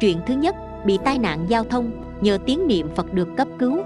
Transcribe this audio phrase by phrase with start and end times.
[0.00, 1.90] chuyện thứ nhất, bị tai nạn giao thông,
[2.20, 3.78] nhờ tiếng niệm phật được cấp cứu.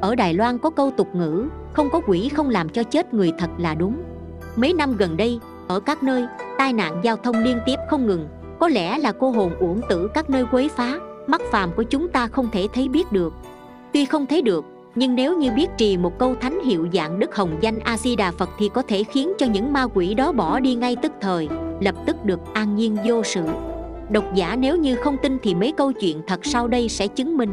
[0.00, 3.32] Ở đài loan có câu tục ngữ, không có quỷ không làm cho chết người
[3.38, 3.96] thật là đúng.
[4.56, 6.26] Mấy năm gần đây, ở các nơi,
[6.58, 8.28] tai nạn giao thông liên tiếp không ngừng.
[8.58, 12.08] Có lẽ là cô hồn uổng tử các nơi quấy phá, mắt phàm của chúng
[12.08, 13.32] ta không thể thấy biết được.
[13.92, 17.36] Tuy không thấy được, nhưng nếu như biết trì một câu thánh hiệu dạng đức
[17.36, 20.32] hồng danh a di đà phật thì có thể khiến cho những ma quỷ đó
[20.32, 21.48] bỏ đi ngay tức thời,
[21.80, 23.42] lập tức được an nhiên vô sự
[24.10, 27.36] độc giả nếu như không tin thì mấy câu chuyện thật sau đây sẽ chứng
[27.36, 27.52] minh.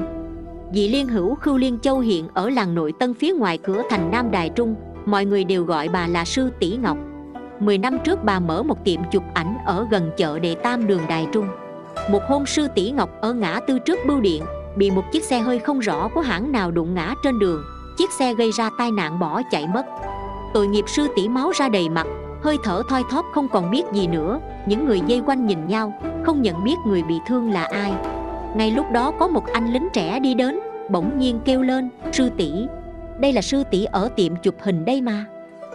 [0.73, 4.11] Vị liên hữu khưu liên châu hiện ở làng nội tân phía ngoài cửa thành
[4.11, 4.75] nam đài trung,
[5.05, 6.97] mọi người đều gọi bà là sư tỷ ngọc.
[7.59, 11.01] Mười năm trước bà mở một tiệm chụp ảnh ở gần chợ Đệ Tam đường
[11.09, 11.47] Đài Trung.
[12.11, 14.43] Một hôm sư tỷ Ngọc ở ngã tư trước bưu điện,
[14.77, 17.61] Bị một chiếc xe hơi không rõ của hãng nào đụng ngã trên đường,
[17.97, 19.85] Chiếc xe gây ra tai nạn bỏ chạy mất.
[20.53, 22.07] Tội nghiệp sư tỷ máu ra đầy mặt
[22.47, 25.93] Hơi thở thoi thóp không còn biết gì nữa, Những người dây quanh nhìn nhau,
[26.23, 27.93] Không nhận biết người bị thương là ai.
[28.55, 32.29] Ngay lúc đó có một anh lính trẻ đi đến, Bỗng nhiên kêu lên, Sư
[32.37, 32.51] tỷ,
[33.19, 35.25] Đây là sư tỷ ở tiệm chụp hình đây mà.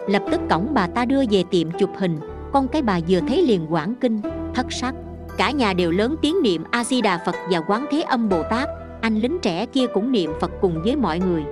[0.09, 2.21] Lập tức cổng bà ta đưa về tiệm chụp hình,
[2.53, 4.21] con cái bà vừa thấy liền quảng kinh,
[4.55, 4.95] thất sắc.
[5.37, 8.43] Cả nhà đều lớn tiếng niệm a di đà phật và quán thế âm bồ
[8.51, 8.69] tát
[9.01, 11.43] anh lính trẻ kia cũng niệm phật cùng với mọi người.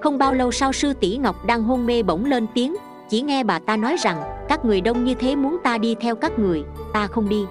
[0.00, 2.74] Không bao lâu sau sư tỷ ngọc đang hôn mê bỗng lên tiếng
[3.08, 6.16] chỉ nghe bà ta nói rằng, các người đông như thế muốn ta đi theo
[6.16, 7.44] các người, ta không đi.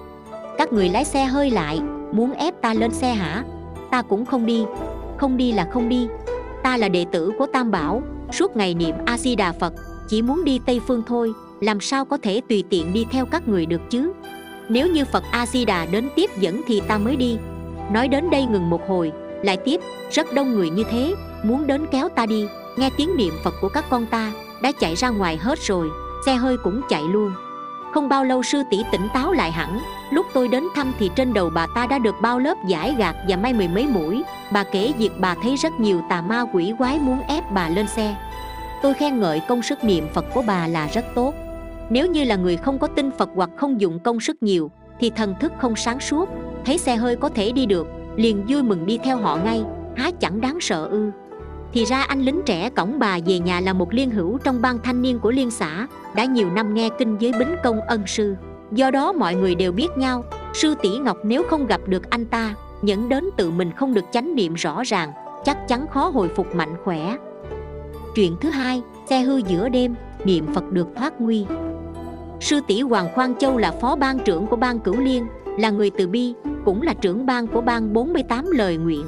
[0.58, 1.80] Các người lái xe hơi lại,
[2.12, 3.44] muốn ép ta lên xe hả?
[3.90, 4.64] Ta cũng không đi.
[5.18, 6.08] Không đi là không đi.
[6.62, 9.72] Ta là đệ tử của tam bảo, suốt ngày niệm a di đà phật,
[10.08, 13.48] chỉ muốn đi tây phương thôi, làm sao có thể tùy tiện đi theo các
[13.48, 14.12] người được chứ?
[14.68, 17.36] Nếu như phật a di đà đến tiếp dẫn thì ta mới đi.
[17.92, 21.86] Nói đến đây ngừng một hồi, lại tiếp, rất đông người như thế, muốn đến
[21.90, 22.46] kéo ta đi.
[22.76, 25.88] Nghe tiếng niệm phật của các con ta đã chạy ra ngoài hết rồi,
[26.26, 27.32] xe hơi cũng chạy luôn.
[27.94, 31.34] Không bao lâu sư tỷ tỉnh táo lại hẳn, lúc tôi đến thăm thì trên
[31.34, 34.22] đầu bà ta đã được bao lớp giải gạt và may mười mấy mũi.
[34.52, 37.86] Bà kể việc bà thấy rất nhiều tà ma quỷ quái muốn ép bà lên
[37.86, 38.16] xe.
[38.82, 41.34] Tôi khen ngợi công sức niệm phật của bà là rất tốt.
[41.90, 44.70] Nếu như là người không có tin phật hoặc không dùng công sức nhiều,
[45.00, 46.28] thì thần thức không sáng suốt,
[46.64, 47.86] thấy xe hơi có thể đi được,
[48.16, 49.64] liền vui mừng đi theo họ ngay,
[49.96, 51.10] há chẳng đáng sợ ư
[51.72, 54.78] thì ra anh lính trẻ cổng bà về nhà là một liên hữu trong ban
[54.82, 58.34] thanh niên của liên xã đã nhiều năm nghe kinh với bính công ân sư
[58.72, 62.26] do đó mọi người đều biết nhau sư tỷ ngọc nếu không gặp được anh
[62.26, 65.12] ta nhẫn đến tự mình không được chánh niệm rõ ràng
[65.44, 67.16] chắc chắn khó hồi phục mạnh khỏe
[68.16, 69.94] Chuyện thứ hai, xe hư giữa đêm,
[70.24, 71.46] niệm Phật được thoát nguy.
[72.40, 75.26] Sư tỷ Hoàng Khoan Châu là phó ban trưởng của ban Cửu Liên,
[75.58, 76.34] là người từ bi,
[76.64, 79.04] cũng là trưởng ban của ban 48 lời nguyện.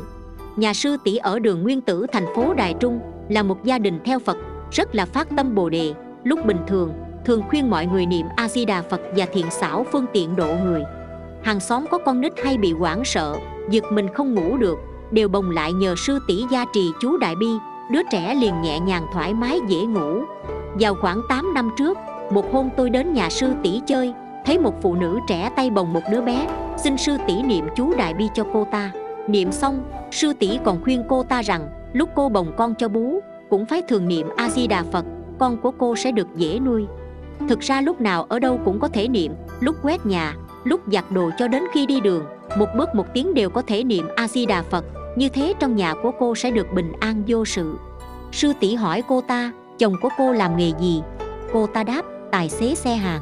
[0.59, 4.01] Nhà sư tỷ ở đường Nguyên Tử thành phố Đài Trung là một gia đình
[4.05, 4.37] theo Phật,
[4.71, 5.93] rất là phát tâm Bồ đề.
[6.25, 6.93] Lúc bình thường,
[7.25, 10.47] thường khuyên mọi người niệm A Di Đà Phật và thiện xảo phương tiện độ
[10.65, 10.83] người.
[11.43, 13.37] Hàng xóm có con nít hay bị hoảng sợ,
[13.71, 14.79] giật mình không ngủ được,
[15.11, 17.49] đều bồng lại nhờ sư tỷ gia trì chú Đại Bi
[17.91, 20.21] đứa trẻ liền nhẹ nhàng thoải mái dễ ngủ
[20.81, 21.99] vào khoảng 8 năm trước
[22.31, 24.13] một hôm tôi đến nhà sư tỷ chơi
[24.45, 26.47] thấy một phụ nữ trẻ tay bồng một đứa bé
[26.77, 28.91] xin sư tỷ niệm chú đại bi cho cô ta
[29.29, 33.21] niệm xong, sư tỷ còn khuyên cô ta rằng, lúc cô bồng con cho bú,
[33.51, 35.05] cũng phải thường niệm a di đà phật,
[35.39, 36.87] con của cô sẽ được dễ nuôi.
[37.49, 40.35] Thực ra lúc nào ở đâu cũng có thể niệm, lúc quét nhà,
[40.65, 42.25] lúc giặt đồ cho đến khi đi đường,
[42.59, 44.85] một bước một tiếng đều có thể niệm a di đà phật.
[45.17, 47.79] Như thế trong nhà của cô sẽ được bình an vô sự.
[48.33, 51.03] Sư tỷ hỏi cô ta, chồng của cô làm nghề gì?
[51.53, 53.21] Cô ta đáp, tài xế xe hàng.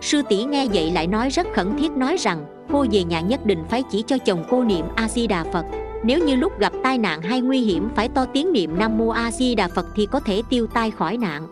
[0.00, 3.46] Sư tỷ nghe vậy lại nói rất khẩn thiết nói rằng cô về nhà nhất
[3.46, 5.64] định phải chỉ cho chồng cô niệm a di đà phật.
[6.04, 9.08] Nếu như lúc gặp tai nạn hay nguy hiểm phải to tiếng niệm nam mô
[9.08, 11.46] a di đà phật thì có thể tiêu tai khỏi nạn.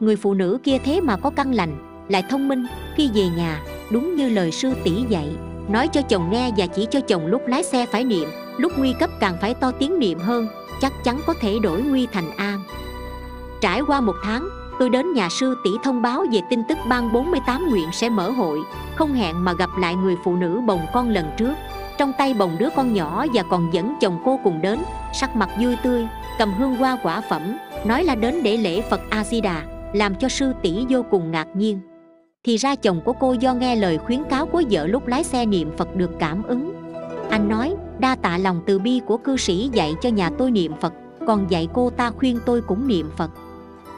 [0.00, 2.66] Người phụ nữ kia thế mà có căn lành, lại thông minh,
[2.96, 5.28] khi về nhà, đúng như lời sư tỷ dạy,
[5.68, 8.92] nói cho chồng nghe và chỉ cho chồng lúc lái xe phải niệm, lúc nguy
[9.00, 10.46] cấp càng phải to tiếng niệm hơn,
[10.80, 12.60] chắc chắn có thể đổi nguy thành an
[13.64, 14.48] trải qua một tháng
[14.78, 18.30] tôi đến nhà sư tỷ thông báo về tin tức ban 48 nguyện sẽ mở
[18.30, 18.60] hội,
[18.96, 21.54] không hẹn mà gặp lại người phụ nữ bồng con lần trước.
[21.98, 24.78] Trong tay bồng đứa con nhỏ và còn dẫn chồng cô cùng đến,
[25.12, 26.06] sắc mặt vui tươi,
[26.38, 27.42] cầm hương hoa quả phẩm,
[27.84, 29.62] nói là đến để lễ phật a di đà
[29.92, 31.80] làm cho sư tỷ vô cùng ngạc nhiên.
[32.44, 35.46] Thì ra chồng của cô do nghe lời khuyến cáo của vợ lúc lái xe
[35.46, 36.72] niệm phật được cảm ứng.
[37.30, 40.72] Anh nói, đa tạ lòng từ bi của cư sĩ dạy cho nhà tôi niệm
[40.80, 40.92] phật,
[41.26, 43.30] còn dạy cô ta khuyên tôi cũng niệm phật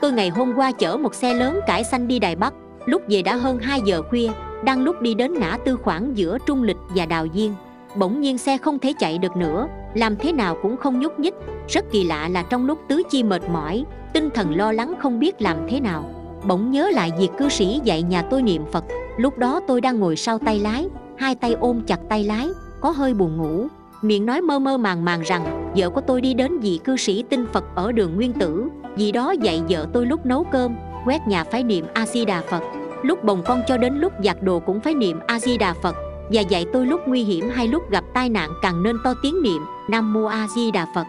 [0.01, 2.55] tôi ngày hôm qua chở một xe lớn cải xanh đi đài bắc.
[2.87, 4.29] Lúc về đã hơn 2 giờ khuya,
[4.65, 7.53] đang lúc đi đến ngã tư khoảng giữa trung lịch và đào diên
[7.97, 11.35] bỗng nhiên xe không thể chạy được nữa, làm thế nào cũng không nhúc nhích.
[11.69, 15.21] Rất kỳ lạ là trong lúc tứ chi mệt mỏi, tinh thần lo lắng không
[15.21, 16.05] biết làm thế nào.
[16.47, 18.85] Bỗng nhớ lại việc cư sĩ dạy nhà tôi niệm phật.
[19.17, 22.49] Lúc đó tôi đang ngồi sau tay lái, hai tay ôm chặt tay lái,
[22.81, 23.67] có hơi buồn ngủ.
[24.03, 27.25] Miệng nói mơ mơ màng màng rằng vợ của tôi đi đến vị cư sĩ
[27.29, 28.69] tinh phật ở đường nguyên tử.
[28.97, 32.41] Vì đó dạy vợ tôi lúc nấu cơm, quét nhà phải niệm a di đà
[32.41, 32.63] phật.
[33.03, 35.97] Lúc bồng con cho đến lúc giặt đồ cũng phải niệm a di đà phật.
[36.31, 39.43] Và dạy tôi lúc nguy hiểm hay lúc gặp tai nạn càng nên to tiếng
[39.43, 41.07] niệm, nam mô a di đà phật.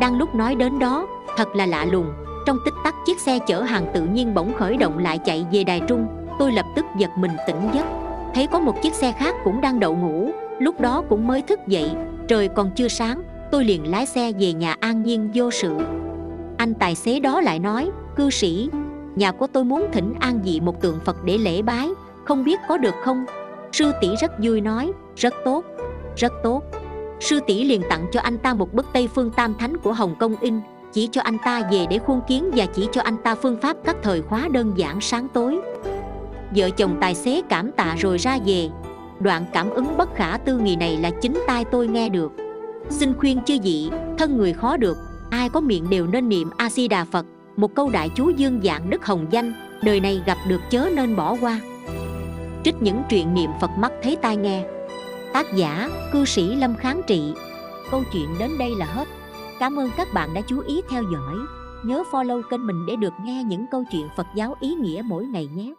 [0.00, 2.06] Đang lúc nói đến đó, thật là lạ lùng.
[2.46, 5.64] Trong tích tắc chiếc xe chở hàng tự nhiên bỗng khởi động lại chạy về
[5.64, 6.06] đài trung.
[6.38, 7.86] Tôi lập tức giật mình tỉnh giấc.
[8.34, 10.30] Thấy có một chiếc xe khác cũng đang đậu ngủ.
[10.58, 11.90] Lúc đó cũng mới thức dậy.
[12.28, 15.76] Trời còn chưa sáng tôi liền lái xe về nhà an nhiên vô sự.
[16.56, 18.70] Anh tài xế đó lại nói, cư sĩ,
[19.16, 21.88] nhà của tôi muốn thỉnh an dị một tượng phật để lễ bái,
[22.24, 23.24] không biết có được không?
[23.72, 25.64] Sư tỷ rất vui nói, rất tốt
[26.16, 26.62] rất tốt.
[27.20, 30.14] Sư tỷ liền tặng cho anh ta một bức tây phương tam thánh của hồng
[30.18, 30.60] kông in
[30.92, 33.76] chỉ cho anh ta về để khuôn kiến và chỉ cho anh ta phương pháp
[33.84, 35.60] các thời khóa đơn giản sáng tối.
[36.56, 38.68] Vợ chồng tài xế cảm tạ rồi ra về.
[39.20, 42.32] Đoạn cảm ứng bất khả tư nghị này là chính tai tôi nghe được
[42.90, 44.96] xin khuyên chư vị, thân người khó được,
[45.30, 47.26] ai có miệng đều nên niệm a di đà phật,
[47.56, 49.52] một câu đại chú dương dạng đức hồng danh,
[49.82, 51.60] đời này gặp được chớ nên bỏ qua.
[52.64, 54.64] Trích những truyện niệm phật mắt thấy tai nghe.
[55.32, 57.32] Tác giả, cư sĩ lâm kháng trị.
[57.90, 59.08] Câu chuyện đến đây là hết.
[59.58, 61.36] Cảm ơn các bạn đã chú ý theo dõi.
[61.84, 65.24] Nhớ follow kênh mình để được nghe những câu chuyện phật giáo ý nghĩa mỗi
[65.24, 65.74] ngày nhé.